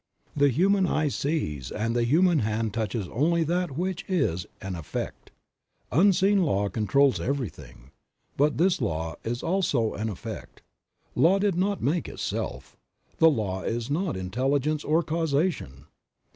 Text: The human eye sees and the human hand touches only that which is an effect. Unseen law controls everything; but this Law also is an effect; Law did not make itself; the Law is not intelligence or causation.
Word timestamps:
The 0.35 0.49
human 0.49 0.87
eye 0.87 1.09
sees 1.09 1.69
and 1.71 1.95
the 1.95 2.05
human 2.05 2.39
hand 2.39 2.73
touches 2.73 3.07
only 3.09 3.43
that 3.43 3.77
which 3.77 4.03
is 4.07 4.47
an 4.59 4.75
effect. 4.75 5.29
Unseen 5.91 6.41
law 6.41 6.69
controls 6.69 7.19
everything; 7.19 7.91
but 8.35 8.57
this 8.57 8.81
Law 8.81 9.13
also 9.43 9.93
is 9.93 10.01
an 10.01 10.09
effect; 10.09 10.63
Law 11.13 11.37
did 11.37 11.53
not 11.53 11.83
make 11.83 12.09
itself; 12.09 12.75
the 13.19 13.29
Law 13.29 13.61
is 13.61 13.91
not 13.91 14.17
intelligence 14.17 14.83
or 14.83 15.03
causation. 15.03 15.85